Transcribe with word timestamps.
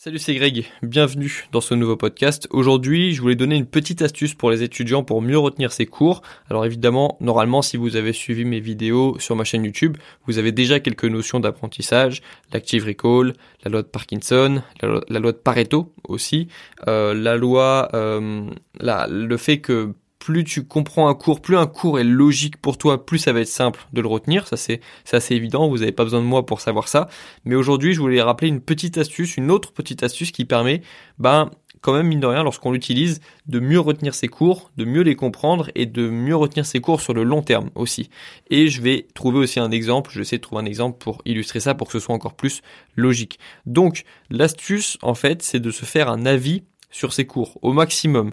Salut, 0.00 0.20
c'est 0.20 0.36
Greg. 0.36 0.64
Bienvenue 0.80 1.48
dans 1.50 1.60
ce 1.60 1.74
nouveau 1.74 1.96
podcast. 1.96 2.46
Aujourd'hui, 2.50 3.14
je 3.14 3.20
voulais 3.20 3.34
donner 3.34 3.56
une 3.56 3.66
petite 3.66 4.00
astuce 4.00 4.32
pour 4.32 4.48
les 4.48 4.62
étudiants 4.62 5.02
pour 5.02 5.20
mieux 5.22 5.36
retenir 5.36 5.72
ses 5.72 5.86
cours. 5.86 6.22
Alors 6.48 6.64
évidemment, 6.64 7.16
normalement, 7.20 7.62
si 7.62 7.76
vous 7.76 7.96
avez 7.96 8.12
suivi 8.12 8.44
mes 8.44 8.60
vidéos 8.60 9.18
sur 9.18 9.34
ma 9.34 9.42
chaîne 9.42 9.64
YouTube, 9.64 9.96
vous 10.28 10.38
avez 10.38 10.52
déjà 10.52 10.78
quelques 10.78 11.06
notions 11.06 11.40
d'apprentissage, 11.40 12.22
l'active 12.52 12.86
recall, 12.86 13.32
la 13.64 13.72
loi 13.72 13.82
de 13.82 13.88
Parkinson, 13.88 14.62
la 14.80 15.18
loi, 15.18 15.32
de 15.32 15.36
Pareto 15.36 15.92
aussi, 16.04 16.46
euh, 16.86 17.12
la 17.12 17.36
loi, 17.36 17.88
euh, 17.92 18.48
le 18.80 19.36
fait 19.36 19.58
que 19.58 19.94
plus 20.28 20.44
tu 20.44 20.62
comprends 20.62 21.08
un 21.08 21.14
cours, 21.14 21.40
plus 21.40 21.56
un 21.56 21.66
cours 21.66 21.98
est 21.98 22.04
logique 22.04 22.58
pour 22.58 22.76
toi, 22.76 23.06
plus 23.06 23.18
ça 23.18 23.32
va 23.32 23.40
être 23.40 23.48
simple 23.48 23.80
de 23.94 24.02
le 24.02 24.08
retenir. 24.08 24.46
Ça 24.46 24.58
c'est 24.58 24.82
assez 25.10 25.34
évident. 25.34 25.70
Vous 25.70 25.78
n'avez 25.78 25.90
pas 25.90 26.04
besoin 26.04 26.20
de 26.20 26.26
moi 26.26 26.44
pour 26.44 26.60
savoir 26.60 26.86
ça. 26.86 27.08
Mais 27.46 27.54
aujourd'hui, 27.54 27.94
je 27.94 28.00
voulais 28.00 28.20
rappeler 28.20 28.48
une 28.48 28.60
petite 28.60 28.98
astuce, 28.98 29.38
une 29.38 29.50
autre 29.50 29.72
petite 29.72 30.02
astuce 30.02 30.30
qui 30.30 30.44
permet, 30.44 30.82
ben 31.18 31.50
quand 31.80 31.94
même 31.94 32.08
mine 32.08 32.20
de 32.20 32.26
rien, 32.26 32.42
lorsqu'on 32.42 32.72
l'utilise, 32.72 33.22
de 33.46 33.58
mieux 33.58 33.80
retenir 33.80 34.14
ses 34.14 34.28
cours, 34.28 34.70
de 34.76 34.84
mieux 34.84 35.00
les 35.00 35.14
comprendre 35.14 35.70
et 35.74 35.86
de 35.86 36.10
mieux 36.10 36.36
retenir 36.36 36.66
ses 36.66 36.82
cours 36.82 37.00
sur 37.00 37.14
le 37.14 37.22
long 37.22 37.40
terme 37.40 37.70
aussi. 37.74 38.10
Et 38.50 38.68
je 38.68 38.82
vais 38.82 39.06
trouver 39.14 39.38
aussi 39.38 39.60
un 39.60 39.70
exemple. 39.70 40.10
Je 40.10 40.16
vais 40.18 40.22
essayer 40.22 40.36
de 40.36 40.42
trouver 40.42 40.60
un 40.60 40.66
exemple 40.66 40.98
pour 40.98 41.22
illustrer 41.24 41.60
ça, 41.60 41.74
pour 41.74 41.86
que 41.86 41.94
ce 41.94 42.00
soit 42.00 42.14
encore 42.14 42.34
plus 42.34 42.60
logique. 42.96 43.38
Donc 43.64 44.04
l'astuce, 44.28 44.98
en 45.00 45.14
fait, 45.14 45.42
c'est 45.42 45.60
de 45.60 45.70
se 45.70 45.86
faire 45.86 46.10
un 46.10 46.26
avis 46.26 46.64
sur 46.90 47.12
ses 47.12 47.26
cours 47.26 47.58
au 47.62 47.72
maximum. 47.72 48.32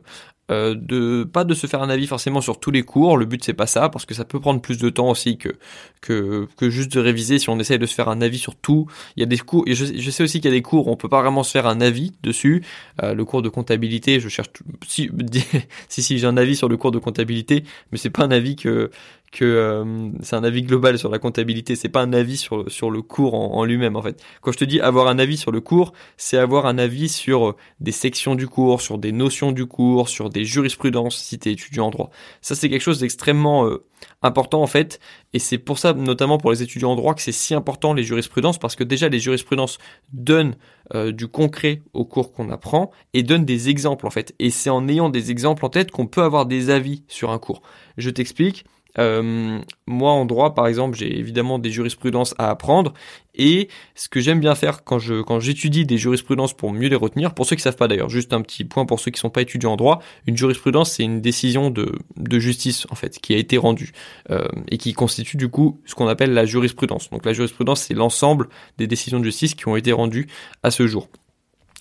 Euh, 0.52 0.76
de 0.78 1.24
pas 1.24 1.44
de 1.44 1.56
se 1.56 1.66
faire 1.66 1.82
un 1.82 1.90
avis 1.90 2.06
forcément 2.06 2.40
sur 2.40 2.60
tous 2.60 2.70
les 2.70 2.84
cours. 2.84 3.18
Le 3.18 3.26
but 3.26 3.44
c'est 3.44 3.54
pas 3.54 3.66
ça 3.66 3.90
parce 3.90 4.06
que 4.06 4.14
ça 4.14 4.26
peut 4.26 4.40
prendre 4.40 4.62
plus 4.62 4.78
de 4.78 4.90
temps 4.90 5.10
aussi 5.10 5.40
que 5.40 5.50
que, 6.02 6.48
que 6.56 6.70
juste 6.70 6.94
de 6.94 7.00
réviser. 7.00 7.40
Si 7.40 7.50
on 7.50 7.58
essaye 7.60 7.80
de 7.80 7.86
se 7.88 7.96
faire 7.96 8.10
un 8.10 8.22
avis 8.22 8.38
sur 8.38 8.56
tout, 8.56 8.86
il 9.16 9.22
y 9.22 9.24
a 9.24 9.26
des 9.26 9.40
cours. 9.40 9.64
Et 9.66 9.74
je, 9.74 9.86
je 9.98 10.12
sais 10.12 10.22
aussi 10.22 10.42
qu'il 10.42 10.52
y 10.52 10.54
a 10.54 10.58
des 10.58 10.62
cours 10.62 10.88
où 10.88 10.92
on 10.92 10.98
peut 10.98 11.10
pas 11.10 11.22
vraiment 11.22 11.42
se 11.42 11.50
faire 11.50 11.66
un 11.66 11.82
avis 11.82 12.14
dessus. 12.22 12.64
Euh, 13.02 13.16
le 13.16 13.26
cours 13.26 13.42
de 13.42 13.50
comptabilité, 13.50 14.20
je 14.20 14.30
cherche 14.30 14.50
si 14.88 15.10
si 15.90 16.04
si 16.04 16.20
j'ai 16.20 16.28
un 16.28 16.38
avis 16.38 16.56
sur 16.56 16.70
le 16.70 16.78
cours 16.78 16.92
de 16.92 17.00
comptabilité, 17.00 17.64
mais 17.92 17.98
c'est 17.98 18.12
pas 18.12 18.24
un 18.24 18.32
avis 18.32 18.56
que 18.56 18.92
que 19.32 19.46
euh, 19.46 20.10
c'est 20.22 20.36
un 20.36 20.44
avis 20.44 20.64
global 20.64 20.98
sur 20.98 21.10
la 21.10 21.20
comptabilité, 21.20 21.76
c'est 21.76 21.90
pas 21.90 22.02
un 22.02 22.14
avis 22.14 22.38
sur, 22.38 22.92
le 22.92 23.02
cours 23.02 23.34
en, 23.34 23.64
lui-même 23.66 23.96
en 23.96 24.02
fait. 24.02 24.22
Quand 24.42 24.52
je 24.52 24.58
te 24.58 24.66
dis 24.66 24.80
avoir 24.80 25.08
un 25.08 25.20
avis 25.20 25.38
sur 25.38 25.52
le 25.52 25.62
cours, 25.62 25.94
c'est 26.18 26.38
avoir 26.38 26.66
un 26.66 26.78
avis 26.78 27.10
sur 27.10 27.50
euh, 27.50 27.56
des 27.80 27.92
sections 27.92 28.36
du 28.36 28.48
cours, 28.48 28.82
sur 28.82 28.98
des 28.98 29.12
notions 29.12 29.52
du 29.52 29.66
cours, 29.66 30.10
sur 30.10 30.30
des 30.30 30.46
jurisprudences 30.46 31.18
si 31.18 31.38
tu 31.38 31.50
es 31.50 31.54
étudiant 31.54 31.88
en 31.88 31.90
droit. 31.90 32.10
Ça 32.42 32.56
c'est 32.56 32.70
quelque 32.70 32.82
chose 32.82 33.00
d'extrêmement 33.00 33.66
euh, 33.66 33.84
important 34.22 34.62
en 34.62 34.68
fait, 34.68 35.00
et 35.34 35.40
c'est 35.40 35.58
pour 35.58 35.80
ça 35.80 35.94
notamment 35.94 36.38
pour 36.38 36.52
les 36.52 36.64
étudiants 36.64 36.92
en 36.92 36.96
droit 36.96 37.14
que 37.14 37.22
c'est 37.22 37.32
si 37.32 37.54
important 37.54 37.94
les 37.94 38.04
jurisprudences, 38.04 38.58
parce 38.58 38.76
que 38.76 38.84
déjà 38.84 39.10
les 39.10 39.20
jurisprudences 39.20 39.78
donnent 40.14 40.56
du 41.14 41.28
concret 41.28 41.82
au 41.94 42.06
cours 42.06 42.32
qu'on 42.32 42.52
apprend 42.52 42.92
et 43.16 43.24
donnent 43.24 43.46
des 43.46 43.70
exemples 43.70 44.06
en 44.06 44.12
fait. 44.12 44.36
Et 44.38 44.52
c'est 44.52 44.70
en 44.70 44.88
ayant 44.88 45.10
des 45.10 45.32
exemples 45.32 45.66
en 45.66 45.70
tête 45.70 45.90
qu'on 45.90 46.06
peut 46.06 46.22
avoir 46.22 46.46
des 46.46 46.70
avis 46.70 47.04
sur 47.08 47.32
un 47.32 47.40
cours. 47.40 47.64
Je 47.98 48.12
t'explique. 48.12 48.66
Euh, 48.98 49.60
moi, 49.88 50.12
en 50.12 50.26
droit, 50.26 50.54
par 50.54 50.68
exemple, 50.68 50.98
j'ai 50.98 51.18
évidemment 51.18 51.60
des 51.60 51.72
jurisprudences 51.72 52.34
à 52.38 52.50
apprendre. 52.50 52.94
Et 53.36 53.68
ce 53.96 54.08
que 54.08 54.22
j'aime 54.22 54.40
bien 54.40 54.56
faire 54.56 54.84
quand 54.84 55.00
j'étudie 55.40 55.86
des 55.86 55.98
jurisprudences 55.98 56.54
pour 56.54 56.72
mieux 56.72 56.88
les 56.88 56.96
retenir, 56.96 57.34
pour 57.34 57.46
ceux 57.46 57.56
qui 57.56 57.62
savent 57.62 57.76
pas 57.76 57.88
d'ailleurs, 57.90 58.10
juste 58.10 58.32
un 58.32 58.42
petit 58.42 58.64
point 58.64 58.86
pour 58.86 59.00
ceux 59.00 59.12
qui 59.12 59.20
sont 59.20 59.30
pas 59.30 59.42
étudiants 59.42 59.74
en 59.74 59.76
droit, 59.76 60.02
une 60.26 60.38
jurisprudence 60.38 60.94
c'est 60.94 61.04
une 61.04 61.20
décision 61.20 61.70
de, 61.70 62.00
de 62.16 62.40
justice 62.40 62.88
en 62.92 62.96
fait 62.96 63.20
qui 63.20 63.34
a 63.34 63.38
été 63.38 63.58
rendue 63.58 63.92
euh, 64.32 64.48
et 64.70 64.78
qui 64.78 64.94
constitue 64.94 65.36
du 65.36 65.50
coup 65.50 65.82
ce 65.86 65.96
qu'on 65.96 66.08
appelle 66.08 66.34
la 66.34 66.46
jurisprudence. 66.46 67.10
Donc 67.10 67.26
la 67.26 67.34
jurisprudence 67.34 67.82
c'est 67.82 67.94
l'ensemble 67.94 68.48
des 68.78 68.88
décisions 68.88 69.20
de 69.20 69.26
justice 69.26 69.54
qui 69.54 69.68
ont 69.68 69.76
été 69.76 69.92
rendues 69.92 70.28
à 70.64 70.72
ce 70.72 70.88
jour. 70.88 71.10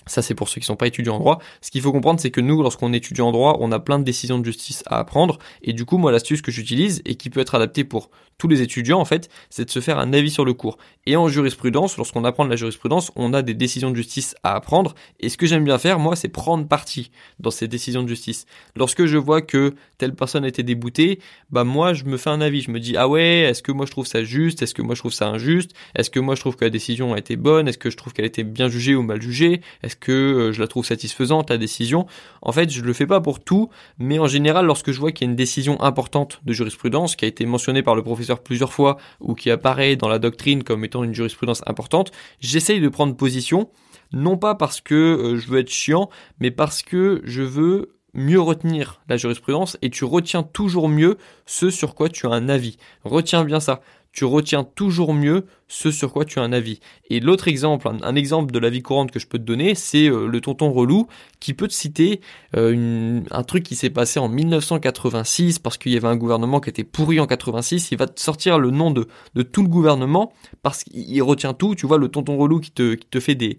Ça, 0.07 0.23
c'est 0.23 0.35
pour 0.35 0.49
ceux 0.49 0.61
qui 0.61 0.67
sont 0.67 0.77
pas 0.77 0.87
étudiants 0.87 1.17
en 1.17 1.19
droit. 1.19 1.39
Ce 1.61 1.71
qu'il 1.71 1.81
faut 1.81 1.93
comprendre, 1.93 2.21
c'est 2.21 2.31
que 2.31 2.41
nous, 2.41 2.63
lorsqu'on 2.63 2.93
étudie 2.93 3.23
en 3.23 3.33
droit, 3.33 3.57
on 3.61 3.73
a 3.73 3.81
plein 3.81 3.99
de 3.99 4.05
décisions 4.05 4.39
de 4.39 4.45
justice 4.45 4.83
à 4.87 4.99
apprendre. 4.99 5.39
Et 5.63 5.73
du 5.73 5.85
coup, 5.85 5.99
moi, 5.99 6.13
l'astuce 6.13 6.43
que 6.43 6.51
j'utilise 6.51 7.03
et 7.05 7.15
qui 7.15 7.31
peut 7.31 7.41
être 7.41 7.55
adaptée 7.55 7.85
pour 7.85 8.11
tous 8.37 8.49
les 8.49 8.63
étudiants, 8.63 8.99
en 8.99 9.05
fait, 9.05 9.29
c'est 9.49 9.65
de 9.65 9.71
se 9.71 9.81
faire 9.81 9.99
un 9.99 10.13
avis 10.13 10.31
sur 10.31 10.45
le 10.45 10.55
cours. 10.55 10.77
Et 11.07 11.17
en 11.17 11.29
jurisprudence, 11.29 11.97
lorsqu'on 11.97 12.25
apprend 12.25 12.45
de 12.45 12.51
la 12.51 12.57
jurisprudence, 12.57 13.13
on 13.17 13.33
a 13.33 13.43
des 13.43 13.55
décisions 13.55 13.91
de 13.91 13.97
justice 13.97 14.35
à 14.43 14.57
apprendre. 14.57 14.95
Et 15.21 15.29
ce 15.29 15.37
que 15.37 15.47
j'aime 15.47 15.65
bien 15.65 15.79
faire, 15.79 15.99
moi, 15.99 16.17
c'est 16.17 16.29
prendre 16.29 16.67
parti 16.67 17.11
dans 17.39 17.51
ces 17.51 17.69
décisions 17.69 18.03
de 18.03 18.09
justice. 18.09 18.47
Lorsque 18.75 19.07
je 19.07 19.17
vois 19.17 19.41
que 19.41 19.75
telle 19.99 20.15
personne 20.15 20.45
a 20.45 20.49
été 20.49 20.63
déboutée, 20.63 21.21
bah, 21.51 21.65
moi, 21.65 21.95
je 21.95 22.05
me 22.05 22.17
fais 22.17 22.31
un 22.31 22.41
avis. 22.41 22.61
Je 22.61 22.71
me 22.71 22.81
dis, 22.81 22.97
ah 22.97 23.09
ouais, 23.09 23.41
est-ce 23.41 23.63
que 23.63 23.73
moi 23.73 23.87
je 23.87 23.91
trouve 23.91 24.07
ça 24.07 24.25
juste? 24.25 24.63
Est-ce 24.63 24.75
que 24.75 24.83
moi 24.83 24.95
je 24.95 25.01
trouve 25.01 25.13
ça 25.13 25.29
injuste? 25.29 25.73
Est-ce 25.95 26.11
que 26.11 26.21
moi 26.21 26.35
je 26.35 26.41
trouve 26.41 26.57
que 26.57 26.65
la 26.65 26.71
décision 26.71 27.15
a 27.15 27.19
été 27.19 27.37
bonne? 27.37 27.69
Est-ce 27.69 27.79
que 27.79 27.91
je 27.91 27.97
trouve 27.97 28.13
qu'elle 28.13 28.25
a 28.25 28.29
été 28.29 28.43
bien 28.43 28.69
jugée 28.69 28.95
ou 28.95 29.03
mal 29.03 29.23
jugée? 29.23 29.61
Que 29.97 30.13
euh, 30.13 30.53
je 30.53 30.61
la 30.61 30.69
trouve 30.69 30.85
satisfaisante, 30.85 31.51
la 31.51 31.59
décision? 31.59 32.07
En 32.43 32.53
fait, 32.53 32.71
je 32.71 32.83
le 32.83 32.93
fais 32.93 33.07
pas 33.07 33.21
pour 33.21 33.43
tout, 33.43 33.71
mais 33.99 34.19
en 34.19 34.27
général, 34.27 34.67
lorsque 34.67 34.93
je 34.93 35.01
vois 35.01 35.13
qu'il 35.13 35.27
y 35.27 35.29
a 35.29 35.31
une 35.31 35.37
décision 35.37 35.81
importante 35.81 36.41
de 36.45 36.53
jurisprudence 36.53 37.17
qui 37.17 37.25
a 37.25 37.29
été 37.29 37.47
mentionnée 37.47 37.83
par 37.83 37.95
le 37.95 38.03
professeur 38.03 38.43
plusieurs 38.43 38.73
fois 38.73 38.97
ou 39.21 39.35
qui 39.35 39.51
apparaît 39.51 39.97
dans 39.97 40.09
la 40.09 40.19
doctrine 40.19 40.65
comme 40.65 40.85
étant 40.85 41.05
une 41.05 41.15
jurisprudence 41.15 41.63
importante, 41.67 42.13
j'essaye 42.41 42.81
de 42.81 42.89
prendre 42.89 43.17
position, 43.17 43.71
non 44.13 44.37
pas 44.37 44.55
parce 44.55 44.81
que 44.81 44.95
euh, 44.95 45.37
je 45.37 45.49
veux 45.49 45.61
être 45.61 45.71
chiant, 45.71 46.11
mais 46.41 46.51
parce 46.51 46.83
que 46.83 47.23
je 47.25 47.43
veux 47.43 47.95
mieux 48.15 48.41
retenir 48.41 49.03
la 49.09 49.17
jurisprudence 49.17 49.77
et 49.83 49.91
tu 49.91 50.05
retiens 50.05 50.43
toujours 50.43 50.89
mieux 50.89 51.19
ce 51.47 51.69
sur 51.71 51.95
quoi 51.95 52.09
tu 52.09 52.27
as 52.27 52.31
un 52.31 52.49
avis. 52.49 52.79
Retiens 53.05 53.45
bien 53.45 53.61
ça 53.61 53.81
tu 54.15 54.25
retiens 54.25 54.63
toujours 54.63 55.13
mieux 55.13 55.45
ce 55.67 55.91
sur 55.91 56.13
quoi 56.13 56.25
tu 56.25 56.39
as 56.39 56.43
un 56.43 56.53
avis. 56.53 56.79
Et 57.11 57.19
l'autre 57.19 57.49
exemple, 57.49 57.89
un, 57.89 58.15
exemple 58.15 58.53
de 58.53 58.59
la 58.61 58.71
vie 58.71 58.81
courante 58.81 59.11
que 59.11 59.19
je 59.19 59.27
peux 59.27 59.39
te 59.39 59.43
donner, 59.43 59.75
c'est 59.75 60.09
euh, 60.09 60.29
le 60.29 60.41
tonton 60.41 60.71
relou 60.71 61.09
qui 61.41 61.53
peut 61.53 61.67
te 61.67 61.73
citer 61.73 62.21
euh, 62.57 63.21
un 63.31 63.43
truc 63.43 63.65
qui 63.65 63.75
s'est 63.75 63.91
passé 63.91 64.21
en 64.21 64.29
1986 64.29 65.59
parce 65.59 65.79
qu'il 65.79 65.93
y 65.93 65.97
avait 65.97 66.07
un 66.07 66.17
gouvernement 66.17 66.61
qui 66.61 66.71
était 66.71 66.85
pourri 66.85 67.19
en 67.19 67.27
86. 67.27 67.91
Il 67.91 67.99
va 67.99 68.07
te 68.07 68.21
sortir 68.21 68.61
le 68.61 68.71
nom 68.71 68.93
de, 68.93 69.09
tout 69.43 69.63
le 69.63 69.69
gouvernement 69.69 70.33
parce 70.63 70.85
qu'il 70.85 71.23
retient 71.25 71.53
tout. 71.53 71.75
Tu 71.75 71.87
vois, 71.87 71.99
le 71.99 72.09
tonton 72.09 72.37
relou 72.37 72.61
qui 72.61 72.71
te, 72.71 72.97
fait 73.19 73.35
des, 73.35 73.59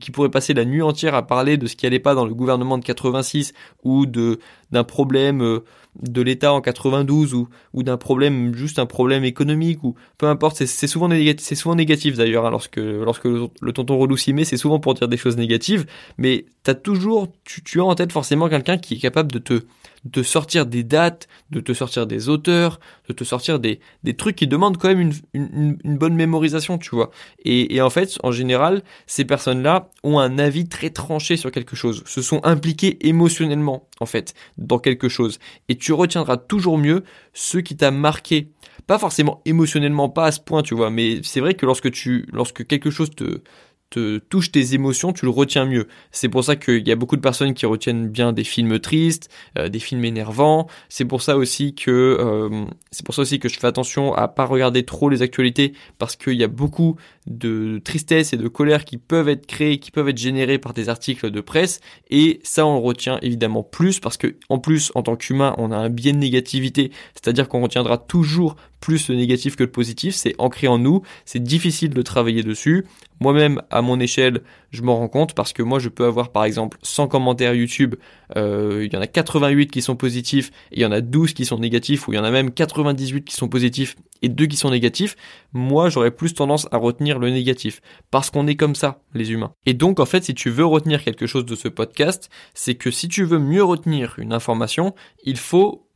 qui 0.00 0.10
pourrait 0.10 0.30
passer 0.30 0.52
la 0.52 0.64
nuit 0.64 0.82
entière 0.82 1.14
à 1.14 1.24
parler 1.24 1.56
de 1.58 1.68
ce 1.68 1.76
qui 1.76 1.86
allait 1.86 2.00
pas 2.00 2.16
dans 2.16 2.26
le 2.26 2.34
gouvernement 2.34 2.76
de 2.76 2.84
86 2.84 3.52
ou 3.84 4.06
de 4.06 4.40
d'un 4.70 4.84
problème 4.84 5.42
euh, 5.42 5.60
de 6.02 6.22
l'État 6.22 6.52
en 6.52 6.60
92 6.60 7.34
ou, 7.34 7.48
ou 7.72 7.82
d'un 7.82 7.96
problème, 7.96 8.54
juste 8.54 8.78
un 8.78 8.86
problème 8.86 9.24
économique 9.24 9.82
ou 9.84 9.94
peu 10.18 10.26
importe, 10.26 10.64
c'est 10.64 10.86
souvent 10.86 11.08
négatif, 11.08 11.58
souvent 11.58 11.74
négatif 11.74 12.16
d'ailleurs, 12.16 12.46
hein, 12.46 12.50
lorsque, 12.50 12.76
lorsque 12.76 13.24
le, 13.24 13.72
tonton 13.72 13.98
relou 13.98 14.16
s'y 14.16 14.32
met, 14.32 14.44
c'est 14.44 14.56
souvent 14.56 14.78
pour 14.78 14.94
dire 14.94 15.08
des 15.08 15.16
choses 15.16 15.36
négatives, 15.36 15.86
mais 16.18 16.46
t'as 16.62 16.74
toujours, 16.74 17.28
tu, 17.44 17.62
tu 17.62 17.80
as 17.80 17.84
en 17.84 17.94
tête 17.94 18.12
forcément 18.12 18.48
quelqu'un 18.48 18.78
qui 18.78 18.94
est 18.94 18.98
capable 18.98 19.32
de 19.32 19.38
te, 19.38 19.62
de 20.06 20.22
sortir 20.22 20.66
des 20.66 20.84
dates, 20.84 21.28
de 21.50 21.60
te 21.60 21.72
sortir 21.72 22.06
des 22.06 22.28
auteurs, 22.28 22.80
de 23.08 23.12
te 23.12 23.24
sortir 23.24 23.58
des, 23.58 23.80
trucs 24.16 24.36
qui 24.36 24.46
demandent 24.46 24.78
quand 24.78 24.88
même 24.88 25.12
une, 25.32 25.76
bonne 25.84 26.14
mémorisation, 26.14 26.78
tu 26.78 26.94
vois. 26.94 27.10
Et, 27.44 27.74
et 27.74 27.82
en 27.82 27.90
fait, 27.90 28.16
en 28.22 28.30
général, 28.30 28.82
ces 29.06 29.24
personnes-là 29.24 29.90
ont 30.02 30.18
un 30.18 30.38
avis 30.38 30.68
très 30.68 30.90
tranché 30.90 31.36
sur 31.36 31.50
quelque 31.50 31.76
chose, 31.76 32.02
se 32.06 32.22
sont 32.22 32.40
impliqués 32.44 33.06
émotionnellement, 33.06 33.88
en 34.00 34.06
fait, 34.06 34.34
dans 34.58 34.78
quelque 34.78 35.08
chose. 35.08 35.38
Et 35.68 35.76
tu 35.76 35.92
retiendras 35.92 36.36
toujours 36.36 36.78
mieux 36.78 37.02
ce 37.32 37.58
qui 37.58 37.76
t'a 37.76 37.90
marqué. 37.90 38.50
Pas 38.86 38.98
forcément 38.98 39.42
émotionnellement, 39.44 40.08
pas 40.08 40.26
à 40.26 40.32
ce 40.32 40.40
point, 40.40 40.62
tu 40.62 40.74
vois, 40.74 40.90
mais 40.90 41.20
c'est 41.22 41.40
vrai 41.40 41.54
que 41.54 41.66
lorsque 41.66 41.90
tu, 41.90 42.28
lorsque 42.32 42.66
quelque 42.66 42.90
chose 42.90 43.10
te, 43.10 43.42
te 43.90 44.18
touche 44.18 44.50
tes 44.50 44.74
émotions, 44.74 45.12
tu 45.12 45.24
le 45.24 45.30
retiens 45.30 45.64
mieux. 45.64 45.86
C'est 46.10 46.28
pour 46.28 46.42
ça 46.44 46.56
qu'il 46.56 46.86
y 46.86 46.92
a 46.92 46.96
beaucoup 46.96 47.16
de 47.16 47.20
personnes 47.20 47.54
qui 47.54 47.66
retiennent 47.66 48.08
bien 48.08 48.32
des 48.32 48.44
films 48.44 48.78
tristes, 48.78 49.30
euh, 49.58 49.68
des 49.68 49.78
films 49.78 50.04
énervants. 50.04 50.66
C'est 50.88 51.04
pour 51.04 51.22
ça 51.22 51.36
aussi 51.36 51.74
que 51.74 51.90
euh, 51.90 52.64
c'est 52.90 53.04
pour 53.04 53.14
ça 53.14 53.22
aussi 53.22 53.38
que 53.38 53.48
je 53.48 53.58
fais 53.58 53.66
attention 53.66 54.14
à 54.14 54.28
pas 54.28 54.44
regarder 54.44 54.84
trop 54.84 55.08
les 55.08 55.22
actualités 55.22 55.72
parce 55.98 56.16
qu'il 56.16 56.34
y 56.34 56.44
a 56.44 56.48
beaucoup 56.48 56.96
de 57.26 57.80
tristesse 57.84 58.32
et 58.32 58.36
de 58.36 58.48
colère 58.48 58.84
qui 58.84 58.98
peuvent 58.98 59.28
être 59.28 59.46
créés, 59.46 59.78
qui 59.78 59.90
peuvent 59.90 60.08
être 60.08 60.18
générés 60.18 60.58
par 60.58 60.72
des 60.72 60.88
articles 60.88 61.30
de 61.30 61.40
presse. 61.40 61.80
Et 62.10 62.40
ça, 62.42 62.66
on 62.66 62.78
le 62.78 62.84
retient 62.84 63.18
évidemment 63.22 63.62
plus 63.62 64.00
parce 64.00 64.16
que 64.16 64.36
en 64.48 64.58
plus, 64.58 64.90
en 64.94 65.02
tant 65.02 65.16
qu'humain, 65.16 65.54
on 65.58 65.70
a 65.70 65.76
un 65.76 65.90
biais 65.90 66.12
de 66.12 66.18
négativité, 66.18 66.90
c'est-à-dire 67.14 67.48
qu'on 67.48 67.62
retiendra 67.62 67.98
toujours 67.98 68.56
plus 68.80 69.08
le 69.08 69.16
négatif 69.16 69.56
que 69.56 69.64
le 69.64 69.70
positif. 69.70 70.14
C'est 70.14 70.34
ancré 70.38 70.68
en 70.68 70.78
nous. 70.78 71.02
C'est 71.24 71.42
difficile 71.42 71.90
de 71.90 72.02
travailler 72.02 72.42
dessus. 72.42 72.84
Moi-même, 73.20 73.62
à 73.70 73.82
mon 73.82 73.98
échelle, 73.98 74.42
je 74.70 74.82
m'en 74.82 74.96
rends 74.96 75.08
compte 75.08 75.34
parce 75.34 75.52
que 75.52 75.62
moi, 75.62 75.78
je 75.78 75.88
peux 75.88 76.04
avoir 76.04 76.30
par 76.30 76.44
exemple 76.44 76.78
100 76.82 77.08
commentaires 77.08 77.54
YouTube, 77.54 77.94
euh, 78.36 78.82
il 78.84 78.92
y 78.92 78.96
en 78.96 79.00
a 79.00 79.06
88 79.06 79.70
qui 79.70 79.82
sont 79.82 79.96
positifs, 79.96 80.50
et 80.72 80.76
il 80.76 80.82
y 80.82 80.86
en 80.86 80.92
a 80.92 81.00
12 81.00 81.32
qui 81.32 81.44
sont 81.44 81.58
négatifs, 81.58 82.08
ou 82.08 82.12
il 82.12 82.16
y 82.16 82.18
en 82.18 82.24
a 82.24 82.30
même 82.30 82.50
98 82.50 83.24
qui 83.24 83.34
sont 83.34 83.48
positifs 83.48 83.96
et 84.22 84.28
2 84.28 84.46
qui 84.46 84.56
sont 84.56 84.70
négatifs. 84.70 85.16
Moi, 85.52 85.88
j'aurais 85.88 86.10
plus 86.10 86.34
tendance 86.34 86.68
à 86.72 86.76
retenir 86.76 87.18
le 87.18 87.30
négatif 87.30 87.80
parce 88.10 88.30
qu'on 88.30 88.46
est 88.46 88.56
comme 88.56 88.74
ça, 88.74 89.00
les 89.14 89.32
humains. 89.32 89.52
Et 89.64 89.74
donc, 89.74 90.00
en 90.00 90.06
fait, 90.06 90.24
si 90.24 90.34
tu 90.34 90.50
veux 90.50 90.66
retenir 90.66 91.02
quelque 91.02 91.26
chose 91.26 91.46
de 91.46 91.54
ce 91.54 91.68
podcast, 91.68 92.30
c'est 92.54 92.74
que 92.74 92.90
si 92.90 93.08
tu 93.08 93.24
veux 93.24 93.38
mieux 93.38 93.64
retenir 93.64 94.14
une 94.18 94.32
information, 94.32 94.94
il 95.24 95.36
faut 95.36 95.86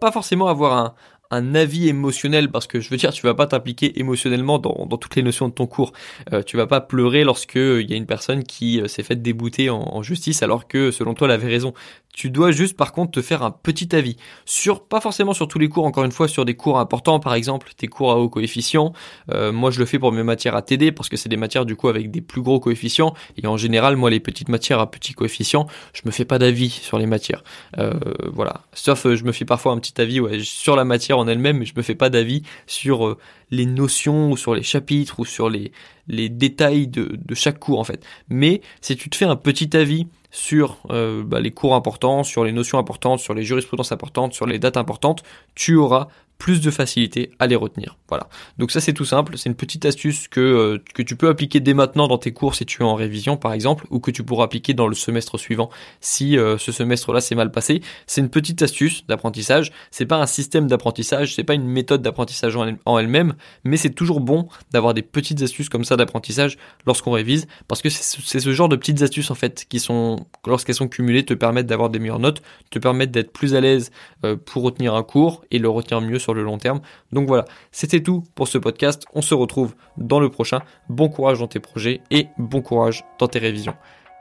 pas 0.00 0.12
forcément 0.12 0.48
avoir 0.48 0.76
un, 0.76 0.94
un 1.32 1.54
avis 1.54 1.88
émotionnel 1.88 2.50
parce 2.50 2.66
que 2.66 2.78
je 2.78 2.90
veux 2.90 2.96
dire, 2.96 3.12
tu 3.12 3.22
vas 3.22 3.34
pas 3.34 3.46
t'impliquer 3.46 3.98
émotionnellement 3.98 4.58
dans, 4.58 4.86
toutes 4.98 5.16
les 5.16 5.22
notions 5.22 5.48
de 5.48 5.54
ton 5.54 5.66
cours. 5.66 5.92
Euh, 6.32 6.42
tu 6.42 6.56
vas 6.56 6.66
pas 6.66 6.80
pleurer 6.80 7.24
lorsque 7.24 7.56
il 7.56 7.90
y 7.90 7.94
a 7.94 7.96
une 7.96 8.06
personne 8.06 8.44
qui 8.44 8.80
s'est 8.86 9.02
faite 9.02 9.22
débouter 9.22 9.70
en, 9.70 10.02
justice 10.02 10.42
alors 10.42 10.68
que 10.68 10.90
selon 10.90 11.14
toi 11.14 11.26
elle 11.28 11.34
avait 11.34 11.48
raison. 11.48 11.72
Tu 12.12 12.28
dois 12.28 12.50
juste 12.50 12.76
par 12.76 12.92
contre 12.92 13.12
te 13.12 13.22
faire 13.22 13.42
un 13.42 13.50
petit 13.50 13.96
avis 13.96 14.16
sur 14.44 14.84
pas 14.84 15.00
forcément 15.00 15.32
sur 15.32 15.48
tous 15.48 15.58
les 15.58 15.68
cours 15.68 15.86
encore 15.86 16.04
une 16.04 16.12
fois 16.12 16.28
sur 16.28 16.44
des 16.44 16.54
cours 16.54 16.78
importants 16.78 17.20
par 17.20 17.34
exemple 17.34 17.70
tes 17.76 17.88
cours 17.88 18.12
à 18.12 18.18
haut 18.18 18.28
coefficient. 18.28 18.92
Euh, 19.30 19.50
moi 19.50 19.70
je 19.70 19.78
le 19.78 19.86
fais 19.86 19.98
pour 19.98 20.12
mes 20.12 20.22
matières 20.22 20.54
à 20.54 20.60
TD 20.60 20.92
parce 20.92 21.08
que 21.08 21.16
c'est 21.16 21.30
des 21.30 21.38
matières 21.38 21.64
du 21.64 21.74
coup 21.74 21.88
avec 21.88 22.10
des 22.10 22.20
plus 22.20 22.42
gros 22.42 22.60
coefficients 22.60 23.14
et 23.42 23.46
en 23.46 23.56
général 23.56 23.96
moi 23.96 24.10
les 24.10 24.20
petites 24.20 24.50
matières 24.50 24.80
à 24.80 24.90
petits 24.90 25.14
coefficients 25.14 25.66
je 25.94 26.02
me 26.04 26.10
fais 26.10 26.26
pas 26.26 26.38
d'avis 26.38 26.70
sur 26.70 26.98
les 26.98 27.06
matières. 27.06 27.42
Euh, 27.78 27.92
voilà. 28.32 28.60
Sauf 28.74 29.06
euh, 29.06 29.16
je 29.16 29.24
me 29.24 29.32
fais 29.32 29.46
parfois 29.46 29.72
un 29.72 29.78
petit 29.78 29.98
avis 30.00 30.20
sur 30.44 30.76
la 30.76 30.84
matière 30.84 31.18
en 31.22 31.28
elle-même 31.28 31.58
mais 31.58 31.64
je 31.64 31.74
me 31.76 31.82
fais 31.82 31.94
pas 31.94 32.10
d'avis 32.10 32.42
sur 32.66 33.06
euh, 33.06 33.18
les 33.50 33.66
notions 33.66 34.30
ou 34.30 34.36
sur 34.36 34.54
les 34.54 34.62
chapitres 34.62 35.20
ou 35.20 35.24
sur 35.24 35.48
les, 35.48 35.72
détails 36.08 36.88
de, 36.88 37.16
de 37.16 37.34
chaque 37.34 37.58
cours 37.58 37.78
en 37.78 37.84
fait. 37.84 38.04
Mais 38.28 38.60
si 38.80 38.96
tu 38.96 39.08
te 39.08 39.16
fais 39.16 39.24
un 39.24 39.36
petit 39.36 39.76
avis 39.76 40.06
sur 40.32 40.78
euh, 40.90 41.22
bah, 41.24 41.40
les 41.40 41.50
cours 41.50 41.74
importants, 41.74 42.24
sur 42.24 42.44
les 42.44 42.52
notions 42.52 42.78
importantes, 42.78 43.20
sur 43.20 43.34
les 43.34 43.44
jurisprudences 43.44 43.92
importantes, 43.92 44.32
sur 44.32 44.46
les 44.46 44.58
dates 44.58 44.78
importantes, 44.78 45.22
tu 45.54 45.76
auras 45.76 46.08
plus 46.42 46.60
de 46.60 46.72
facilité 46.72 47.30
à 47.38 47.46
les 47.46 47.54
retenir. 47.54 47.96
Voilà. 48.08 48.26
Donc 48.58 48.72
ça 48.72 48.80
c'est 48.80 48.92
tout 48.92 49.04
simple, 49.04 49.38
c'est 49.38 49.48
une 49.48 49.54
petite 49.54 49.84
astuce 49.84 50.26
que, 50.26 50.40
euh, 50.40 50.78
que 50.92 51.00
tu 51.02 51.14
peux 51.14 51.28
appliquer 51.28 51.60
dès 51.60 51.72
maintenant 51.72 52.08
dans 52.08 52.18
tes 52.18 52.32
cours 52.32 52.56
si 52.56 52.66
tu 52.66 52.82
es 52.82 52.84
en 52.84 52.96
révision 52.96 53.36
par 53.36 53.52
exemple, 53.52 53.86
ou 53.90 54.00
que 54.00 54.10
tu 54.10 54.24
pourras 54.24 54.46
appliquer 54.46 54.74
dans 54.74 54.88
le 54.88 54.96
semestre 54.96 55.38
suivant 55.38 55.70
si 56.00 56.36
euh, 56.36 56.58
ce 56.58 56.72
semestre-là 56.72 57.20
s'est 57.20 57.36
mal 57.36 57.52
passé. 57.52 57.80
C'est 58.08 58.22
une 58.22 58.28
petite 58.28 58.60
astuce 58.60 59.06
d'apprentissage, 59.06 59.70
c'est 59.92 60.04
pas 60.04 60.16
un 60.16 60.26
système 60.26 60.66
d'apprentissage, 60.66 61.32
c'est 61.36 61.44
pas 61.44 61.54
une 61.54 61.68
méthode 61.68 62.02
d'apprentissage 62.02 62.56
en 62.56 62.98
elle-même, 62.98 63.34
mais 63.62 63.76
c'est 63.76 63.90
toujours 63.90 64.18
bon 64.18 64.48
d'avoir 64.72 64.94
des 64.94 65.02
petites 65.02 65.42
astuces 65.42 65.68
comme 65.68 65.84
ça 65.84 65.94
d'apprentissage 65.94 66.58
lorsqu'on 66.88 67.12
révise, 67.12 67.46
parce 67.68 67.82
que 67.82 67.88
c'est 67.88 68.40
ce 68.40 68.52
genre 68.52 68.68
de 68.68 68.74
petites 68.74 69.02
astuces 69.02 69.30
en 69.30 69.36
fait 69.36 69.64
qui 69.68 69.78
sont, 69.78 70.26
lorsqu'elles 70.44 70.74
sont 70.74 70.88
cumulées, 70.88 71.24
te 71.24 71.34
permettent 71.34 71.68
d'avoir 71.68 71.88
des 71.88 72.00
meilleures 72.00 72.18
notes, 72.18 72.42
te 72.70 72.80
permettent 72.80 73.12
d'être 73.12 73.32
plus 73.32 73.54
à 73.54 73.60
l'aise 73.60 73.92
euh, 74.24 74.34
pour 74.34 74.64
retenir 74.64 74.96
un 74.96 75.04
cours 75.04 75.44
et 75.52 75.60
le 75.60 75.68
retenir 75.68 76.00
mieux 76.00 76.18
le 76.34 76.42
long 76.42 76.58
terme. 76.58 76.80
Donc 77.12 77.28
voilà, 77.28 77.44
c'était 77.70 78.02
tout 78.02 78.22
pour 78.34 78.48
ce 78.48 78.58
podcast. 78.58 79.04
On 79.14 79.22
se 79.22 79.34
retrouve 79.34 79.74
dans 79.96 80.20
le 80.20 80.30
prochain. 80.30 80.60
Bon 80.88 81.08
courage 81.08 81.38
dans 81.38 81.48
tes 81.48 81.60
projets 81.60 82.00
et 82.10 82.28
bon 82.38 82.62
courage 82.62 83.04
dans 83.18 83.28
tes 83.28 83.38
révisions. 83.38 83.74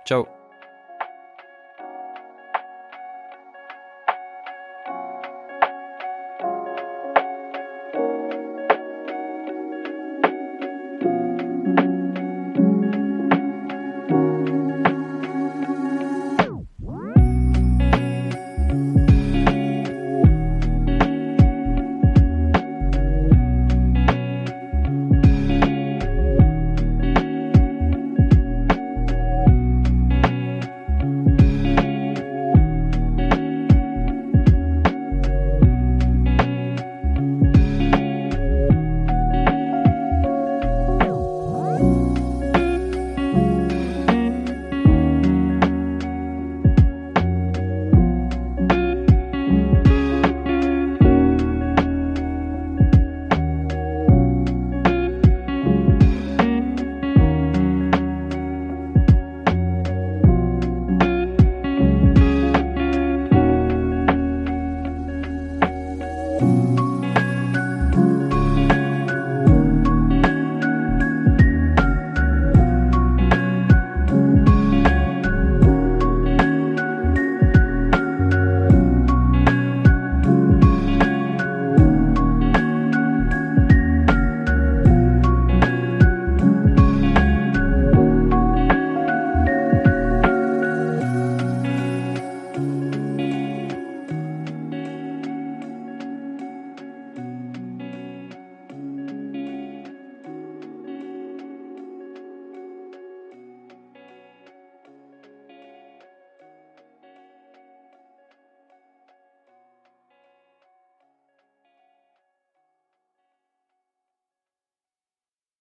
Ciao 0.05 0.40